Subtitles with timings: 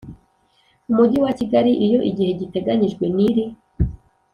[0.89, 3.45] Umujyi wa Kigali iyo igihe giteganyijwe n iri